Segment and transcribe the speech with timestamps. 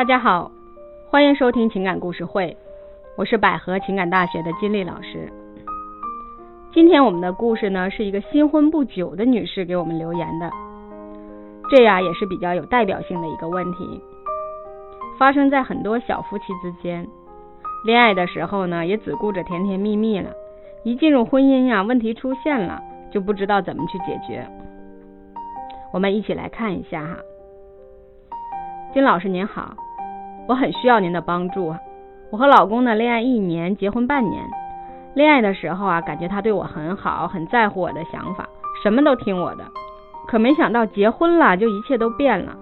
[0.00, 0.50] 大家好，
[1.10, 2.56] 欢迎收听情感故事会，
[3.18, 5.30] 我是百合情感大学的金丽老师。
[6.72, 10.50] 今天我们的故事呢，是一个新婚不久的女士给我们留言的，
[11.68, 14.02] 这呀也是比较有代表性的一个问题，
[15.18, 17.06] 发生在很多小夫妻之间。
[17.84, 20.30] 恋爱的时候呢，也只顾着甜甜蜜蜜了，
[20.82, 22.80] 一进入婚姻呀，问题出现了，
[23.12, 24.48] 就不知道怎么去解决。
[25.92, 27.18] 我们一起来看一下哈，
[28.94, 29.76] 金老师您好，
[30.50, 31.72] 我很需要您的帮助。
[32.32, 34.42] 我和老公呢恋爱一年，结婚半年。
[35.14, 38.48] 恋爱的时候啊，感觉他对我很好，很在乎我的想法，
[38.82, 39.64] 什么都听我的。
[40.26, 42.56] 可没想到结婚了，就一切都变了，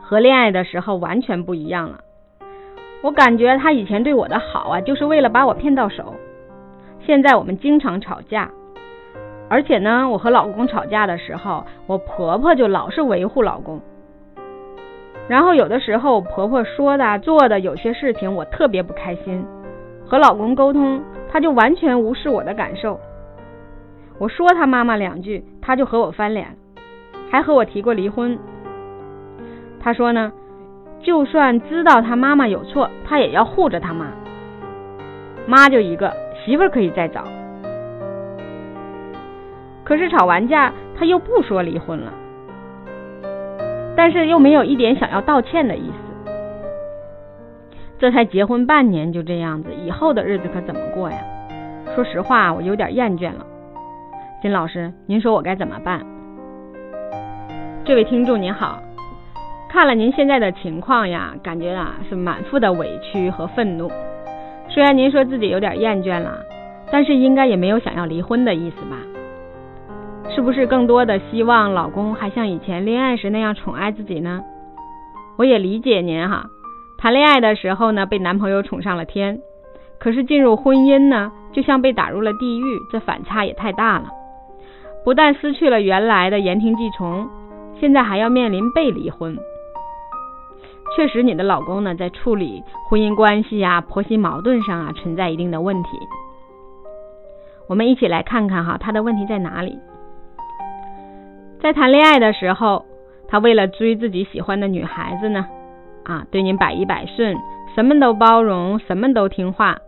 [0.00, 1.98] 和恋爱的时候完全不一样了。
[3.02, 6.14] 我感觉他以前对我的好啊，就是为了把我骗到手。
[7.04, 8.50] 现在我们经常吵架。
[9.50, 13.82] 而且呢，我和老公吵架的时候，我婆婆就老是维护老公。
[15.32, 19.42] 然后有的时候，婆婆说的、做的有些事情，我特别不开心。
[20.04, 23.00] 和老公沟通，他就完全无视我的感受。
[24.18, 26.54] 我说他妈妈两句，他就和我翻脸，
[27.30, 28.38] 还和我提过离婚。
[29.80, 30.30] 他说呢，
[31.00, 34.08] 就算知道他妈妈有错，他也要护着他妈。
[35.46, 36.12] 妈就一个，
[36.44, 37.24] 媳妇可以再找。
[39.82, 42.12] 可是吵完架，他又不说离婚了，
[43.96, 45.94] 但是又没有一点想要道歉的意思。
[47.98, 51.18] 这才结婚半年就这样子，以后的日子可怎么过呀？
[51.94, 53.46] 说实话，我有点厌倦了。
[54.40, 56.04] 金老师，您说我该怎么办？
[57.84, 58.82] 这位听众您好，
[59.68, 63.90] 看了您现在的情况呀，感觉啊是满腹的委屈和愤怒。
[64.68, 66.40] 虽然您说自己有点厌倦了，
[66.90, 68.96] 但是应该也没有想要离婚的意思吧？
[70.30, 74.42] 是不是更多的希望老公还像以前恋爱时那样宠爱自己呢？
[75.36, 76.46] 我也理解您哈，
[76.98, 79.40] 谈恋爱的时候呢被男朋友宠上了天，
[79.98, 84.08] 可是进入婚姻呢就像被打入了地狱，这反差也太大了。
[85.04, 87.28] 不但失去了原来的言听计从，
[87.78, 89.36] 现在还要面临被离婚。
[90.96, 95.88] 确实，你的老公呢在处理婚姻关系啊、婆媳矛盾上啊存在一定的问题。
[97.68, 99.78] 我们一起来看看哈，他的问题在哪里？
[101.62, 102.84] 在谈恋爱的时候，
[103.28, 105.46] 他为了追自己喜欢的女孩子呢，
[106.02, 107.36] 啊，对您百依百顺，
[107.76, 109.78] 什么都包容，什么都听话，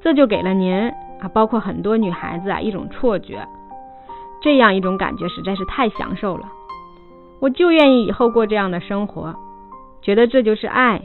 [0.00, 0.74] 这就给了您
[1.20, 3.46] 啊，包括很多女孩子啊一种错觉，
[4.42, 6.48] 这样一种感觉实在是太享受了，
[7.40, 9.32] 我就愿意以后过这样的生活，
[10.02, 11.02] 觉得这就是爱，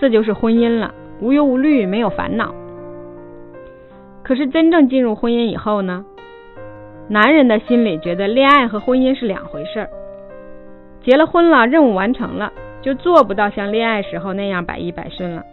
[0.00, 2.52] 这就是婚姻了，无忧无虑，没有烦恼。
[4.24, 6.04] 可是真正进入婚姻以后呢？
[7.08, 9.88] 男人的心里觉得恋爱和婚姻是两回事儿，
[11.04, 12.52] 结了婚了，任务完成了，
[12.82, 15.44] 就做不到像恋爱时候那样百依百顺了，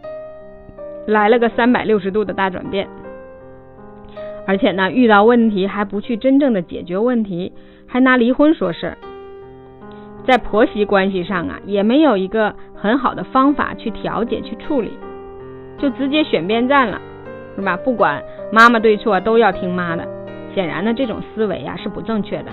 [1.05, 2.87] 来了个三百六十度的大转变。
[4.47, 7.53] 而且呢，遇到问题还不去真正的解决问题，
[7.87, 8.97] 还拿离婚说事儿，
[10.25, 14.91] 在婆媳关系上啊，也没有一个很好的方法去调解去处理，
[15.77, 16.99] 就直接选边站了，
[17.55, 17.77] 是吧？
[17.77, 20.03] 不管妈妈对错，都要听妈的。
[20.53, 22.51] 显然呢，这种思维呀是不正确的。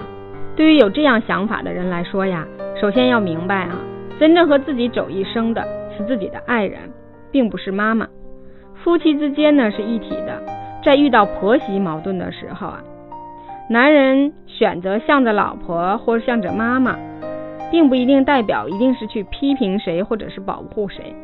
[0.57, 2.47] 对于有这样想法的人来说呀，
[2.81, 3.77] 首先要明白啊，
[4.19, 5.63] 真正和自己走一生的
[5.97, 6.81] 是自己的爱人，
[7.31, 8.07] 并不是妈妈。
[8.83, 10.43] 夫妻之间呢是一体的，
[10.85, 12.83] 在遇到婆媳矛盾的时候啊，
[13.69, 16.99] 男人选择向着老婆或者向着妈妈，
[17.71, 21.15] 并不一定代表一定是去批评谁或者是保护谁，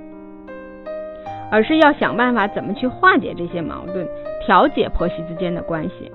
[1.50, 4.06] 而是要想办法怎么去化解这些矛盾，
[4.44, 6.10] 调解婆媳之间的关系。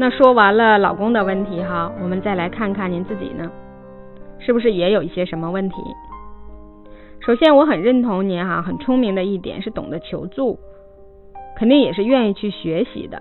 [0.00, 3.50] 那说完了老公的问题哈，我们再来看看您自己呢，
[4.38, 5.76] 是不是也有一些什么问题？
[7.20, 10.58] 首先，我很认同您哈，很聪明的一点是懂得求助，
[11.54, 13.20] 肯定也是愿意去学习的。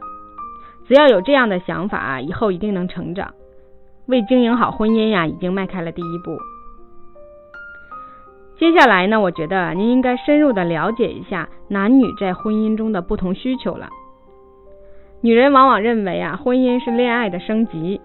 [0.88, 3.34] 只要有这样的想法，以后一定能成长，
[4.06, 6.38] 为经营好婚姻呀，已经迈开了第一步。
[8.57, 13.89] 接下来呢，我觉得您应该深入的了解一下男女在婚姻中的不同需求了。
[15.21, 18.00] 女人往往认为啊，婚姻是恋爱的升级，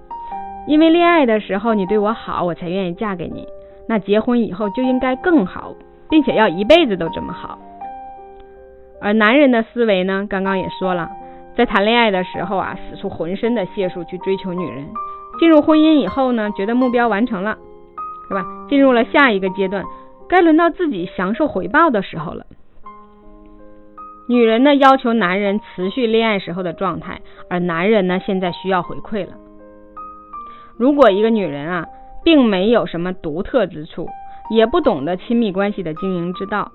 [0.67, 3.47] 因为恋爱的时候你对我好，我才愿意嫁给你。
[3.89, 5.73] 那结婚以后就应该更好，
[6.11, 7.57] 并且要一辈子都这么好。
[9.01, 11.09] 而男人的思维呢，刚刚也说了，
[11.57, 14.85] 在谈恋爱的时候啊，使出浑身的解数去追求女人；
[15.39, 17.57] 进入婚姻以后呢，觉得目标完成了，
[18.27, 18.45] 是吧？
[18.69, 19.85] 进入了下一个阶段，
[20.29, 22.45] 该轮到自己享受回报的时候了。
[24.27, 29.35] 女人呢要求男人持续恋爱时候的状态，而男人呢现在需要回馈了。
[30.77, 31.87] 如果一个女人啊
[32.25, 34.09] 并没有什么独特之处，
[34.51, 36.73] 也不懂得亲密关系的经营之道，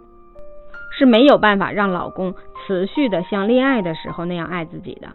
[0.97, 2.35] 是没有办法让老公
[2.67, 5.07] 持续的像恋爱的时候那样爱自己的。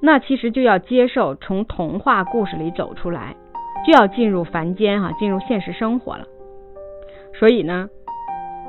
[0.00, 3.36] 那其实就要接受从童话故事里走出来，
[3.86, 6.24] 就要进入凡间哈，进入现实生活了。
[7.38, 7.88] 所以呢，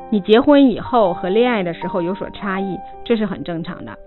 [0.10, 3.98] 你结婚以后和恋爱的时候有所差异，这是很正常的。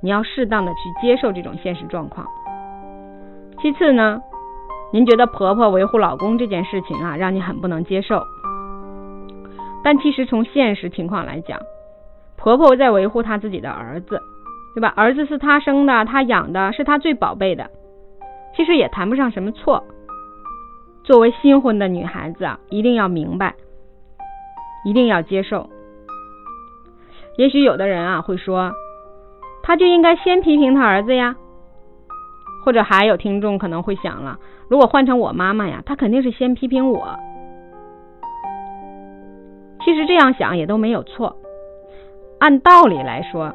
[0.00, 2.26] 你要适当的去接受这种现实状况。
[3.60, 4.20] 其次呢，
[4.92, 8.22] 您觉得婆婆维护老公这件事情啊，让你很不能接受。
[9.82, 11.60] 但其实从现实情况来讲，
[12.36, 14.20] 婆婆在维护她自己的儿子。
[14.74, 14.92] 对吧？
[14.94, 17.70] 儿子是她生的，她养的，是她最宝贝的。
[18.54, 19.82] 其实也谈不上什么错。
[21.02, 23.54] 作为新婚的女孩子啊，一定要明白，
[24.86, 25.68] 一定要接受。
[27.36, 28.72] 也许有的人啊会说，
[29.62, 31.36] 他就应该先批评他儿子呀。
[32.64, 34.38] 或者还有听众可能会想了，
[34.68, 37.18] 如果换成我妈妈呀，她肯定是先批评我。
[39.84, 41.36] 其实这样想也都没有错。
[42.40, 43.52] 按道理来说。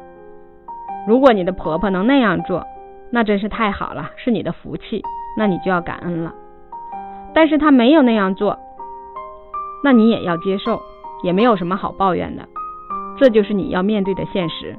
[1.04, 2.64] 如果你的婆婆能那样做，
[3.10, 5.02] 那真是太好了，是你的福气，
[5.36, 6.32] 那你就要感恩了。
[7.34, 8.56] 但是她没有那样做，
[9.82, 10.80] 那你也要接受，
[11.22, 12.48] 也没有什么好抱怨的，
[13.18, 14.76] 这就是你要面对的现实。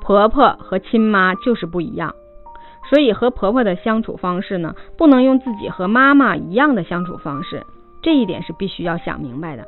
[0.00, 2.14] 婆婆和亲妈就是不一样，
[2.90, 7.64] 所以和婆婆的相处方式呢，不能用自己和妈妈一样的相处方式，
[8.02, 9.66] 这一点是必须要想明白的。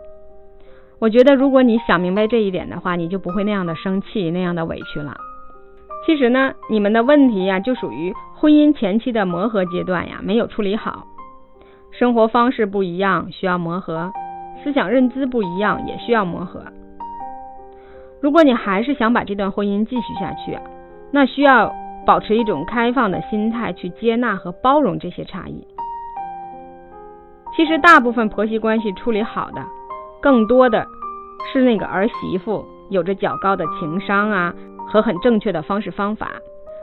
[0.98, 5.16] 我觉得，如果你想明白这一点的话，你就不会那样的生气，那样的委屈了。
[6.04, 11.06] 其实呢，你们的问题呀，就属于婚姻前期的磨合阶段呀，没有处理好。
[11.98, 14.10] 生活方式不一样，需要磨合；
[14.62, 16.62] 思想认知不一样，也需要磨合。
[18.20, 20.58] 如果你还是想把这段婚姻继续下去，
[21.10, 25.66] 那需要保持一种开放的心态，去接纳和包容这些差异。
[27.56, 29.64] 其实，大部分婆媳关系处理好的。
[30.20, 30.86] 更多的
[31.50, 34.52] 是那个儿媳妇有着较高的情商啊，
[34.86, 36.32] 和很正确的方式方法，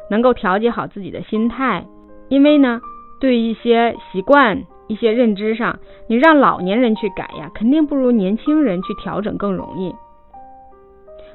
[0.10, 1.86] 能够调节好自己的心态。
[2.30, 2.82] 因为呢，
[3.20, 9.94] 对一些习惯、一些认知上，你让老年人去改呀，肯定不如年轻人去调整更容易。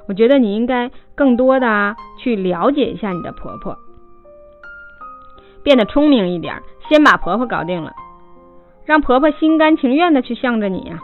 [0.06, 3.76] 我觉得你应该更多的啊，去了解一下你的婆婆，
[5.62, 7.92] 变得聪明一点，先把婆婆搞定了，
[8.84, 11.00] 让婆婆心甘情愿的去向着你呀。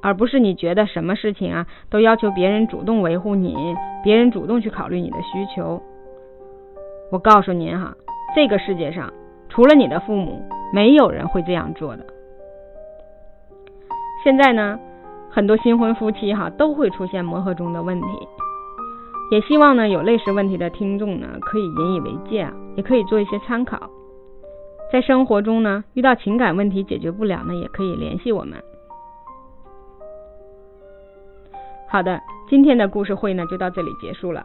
[0.00, 3.56] 而不是你觉得什么事情啊都要求别人主动维护你，
[4.04, 5.82] 别人主动去考虑你的需求。
[7.10, 7.96] 我告诉您哈，
[8.36, 9.12] 这个世界上
[9.48, 10.42] 除了你的父母，
[10.72, 12.04] 没有人会这样做的。
[14.22, 14.78] 现在呢，
[15.30, 18.06] 很多新婚夫妻哈都会出现磨合中的问题，
[19.30, 23.88] 也希望呢有类似问题的听众呢可以引以为戒啊，也可以做一些参考。
[24.92, 28.62] 在生活中呢遇到情感问题解决不了呢，也可以联系我们。
[31.88, 34.44] 好的，今天的故事会呢就到这里结束了。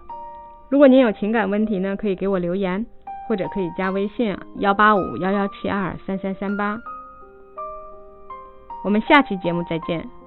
[0.69, 2.85] 如果您有情感问题呢，可以给我留言，
[3.27, 6.79] 或者可以加微信幺八五幺幺七二三三三八。
[8.83, 10.22] 我们下期节目再见。